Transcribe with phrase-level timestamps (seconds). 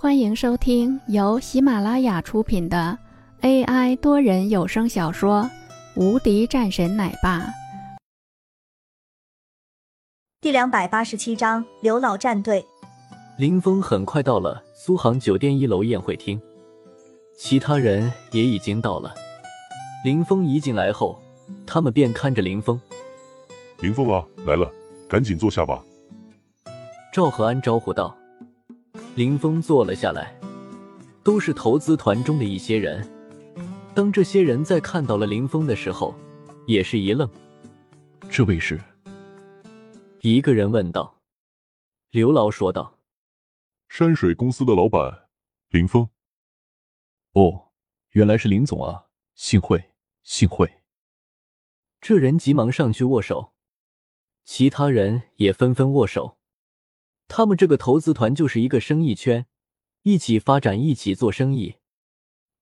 [0.00, 2.96] 欢迎收听由喜马拉雅出品的
[3.40, 5.42] AI 多人有声小说
[6.00, 7.40] 《无敌战神奶爸》
[10.40, 12.64] 第两百八十七章刘老战队。
[13.38, 16.40] 林峰很快到了苏杭酒店一楼宴会厅，
[17.36, 19.12] 其他人也已经到了。
[20.04, 21.20] 林峰一进来后，
[21.66, 22.80] 他们便看着林峰。
[23.80, 24.70] 林峰啊，来了，
[25.08, 25.82] 赶紧坐下吧。
[27.12, 28.16] 赵和安招呼道。
[29.18, 30.32] 林峰坐了下来，
[31.24, 33.04] 都是投资团中的一些人。
[33.92, 36.14] 当这些人在看到了林峰的时候，
[36.68, 37.28] 也是一愣。
[38.30, 38.80] 这位是？
[40.20, 41.20] 一个人问道。
[42.10, 42.96] 刘老说道
[43.90, 45.28] ：“山水公司的老板
[45.70, 46.08] 林峰。”
[47.34, 47.72] 哦，
[48.10, 49.90] 原来是林总啊，幸会，
[50.22, 50.72] 幸会。
[52.00, 53.52] 这人急忙上去握手，
[54.44, 56.37] 其他人也纷纷握手。
[57.28, 59.46] 他们这个投资团就是一个生意圈，
[60.02, 61.76] 一起发展，一起做生意，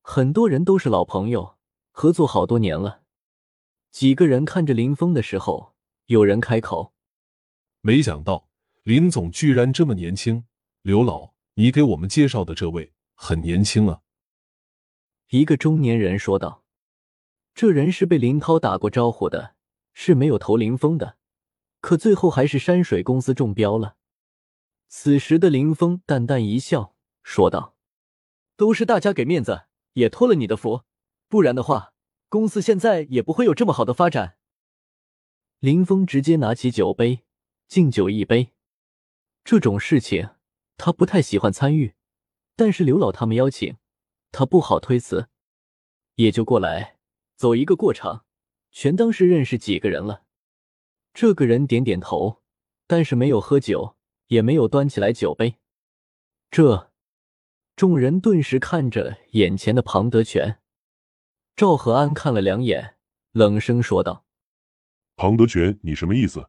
[0.03, 1.57] 很多人都是老朋友，
[1.93, 3.03] 合作好多年了。
[3.91, 5.75] 几个人看着林峰的时候，
[6.07, 6.93] 有人开口
[7.81, 8.49] ：“没想到
[8.83, 10.45] 林总居然这么年轻。”
[10.83, 14.03] 刘老，你给我们介绍的这位很年轻啊。”
[15.31, 16.65] 一个中年人说道。
[17.55, 19.55] 这人是被林涛打过招呼的，
[19.95, 21.17] 是没有投林峰的，
[21.81, 23.96] 可最后还是山水公司中标了。
[24.89, 27.77] 此时的林峰淡淡一笑，说道
[28.57, 30.83] ：“都是大家给面子，也托了你的福，
[31.29, 31.93] 不然的话，
[32.29, 34.37] 公司现在也不会有这么好的发展。”
[35.59, 37.25] 林峰直接拿起酒杯，
[37.67, 38.53] 敬酒一杯。
[39.45, 40.31] 这种事情
[40.77, 41.95] 他不太喜欢参与，
[42.55, 43.77] 但是刘老他们邀请，
[44.31, 45.29] 他不好推辞，
[46.15, 46.99] 也就过来
[47.37, 48.25] 走一个过场，
[48.71, 50.23] 全当是认识几个人了。
[51.13, 52.43] 这个人点点头，
[52.87, 53.96] 但是没有喝酒。
[54.29, 55.57] 也没有端起来酒杯，
[56.51, 56.91] 这
[57.77, 60.61] 众人顿时看着眼前的庞德全。
[61.55, 62.97] 赵和安看了两眼，
[63.33, 64.27] 冷声说道
[65.17, 66.49] ：“庞德全，你什么意思？”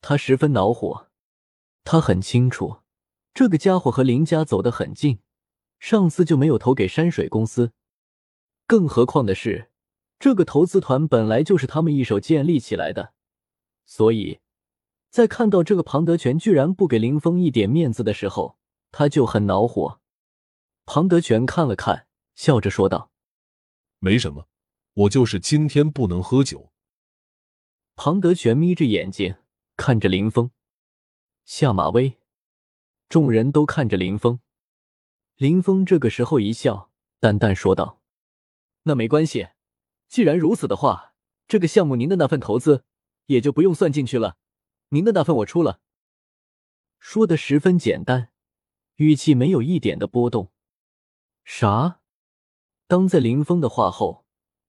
[0.00, 1.10] 他十分恼火，
[1.82, 2.78] 他很清楚
[3.32, 5.18] 这个家伙和林家走得很近，
[5.80, 7.72] 上次就没有投给山水公司，
[8.66, 9.70] 更何况的是
[10.18, 13.12] 这个投资团本来就是他们一手建立起来的，
[13.84, 14.40] 所以。
[15.14, 18.58] 在看到这个庞德全居然不给林峰一点面子的时候，
[18.90, 20.00] 他就很恼火。
[20.86, 23.12] 庞德全看了看，笑着说道
[24.00, 24.48] ：“没什么，
[24.94, 26.72] 我就是今天不能喝酒。”
[27.94, 29.36] 庞德全眯着眼睛
[29.76, 30.50] 看着林峰，
[31.44, 32.18] 下马威。
[33.08, 34.40] 众人都看着林峰。
[35.36, 38.00] 林峰这个时候一笑，淡淡说道
[38.82, 39.50] ：“那没关系，
[40.08, 41.14] 既然如此的话，
[41.46, 42.84] 这个项目您的那份投资
[43.26, 44.38] 也就不用算进去了。”
[44.94, 45.80] 您的那份我出了，
[47.00, 48.30] 说的十分简单，
[48.94, 50.52] 语气没有一点的波动。
[51.42, 51.98] 啥？
[52.86, 54.24] 当在林峰的话后，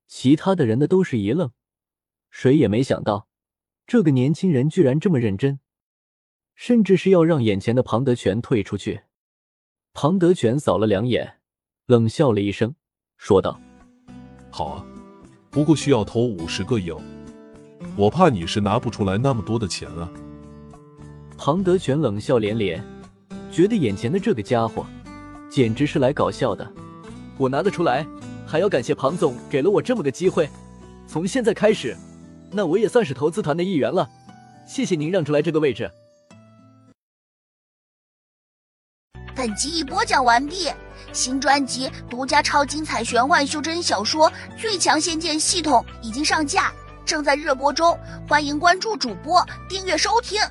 [0.07, 1.51] 其他的人的都是一愣，
[2.31, 3.27] 谁也没想到
[3.85, 5.59] 这个年轻人居然这么认真，
[6.55, 9.03] 甚至是要让眼前的庞德全退出去。
[9.93, 11.39] 庞德全扫了两眼，
[11.85, 12.75] 冷笑了一声，
[13.17, 13.61] 说道
[14.49, 14.85] ：“好啊，
[15.51, 16.91] 不过需要投五十个亿。”
[17.97, 20.09] 我怕你是拿不出来那么多的钱啊！
[21.37, 22.83] 庞德全冷笑连连，
[23.49, 24.85] 觉得眼前的这个家伙
[25.49, 26.69] 简直是来搞笑的。
[27.37, 28.05] 我拿得出来，
[28.45, 30.49] 还要感谢庞总给了我这么个机会。
[31.07, 31.95] 从现在开始，
[32.51, 34.09] 那我也算是投资团的一员了。
[34.67, 35.89] 谢谢您让出来这个位置。
[39.33, 40.69] 本集已播讲完毕，
[41.13, 44.29] 新专辑独家超精彩玄幻修真小说
[44.59, 46.73] 《最强仙剑系统》已经上架。
[47.05, 50.41] 正在热播中，欢迎关注主播，订阅收听。